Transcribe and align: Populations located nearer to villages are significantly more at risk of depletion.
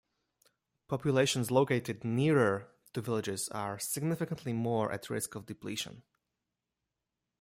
Populations 0.87 1.51
located 1.51 2.03
nearer 2.03 2.71
to 2.93 3.01
villages 3.01 3.49
are 3.49 3.77
significantly 3.77 4.51
more 4.51 4.91
at 4.91 5.11
risk 5.11 5.35
of 5.35 5.45
depletion. 5.45 6.01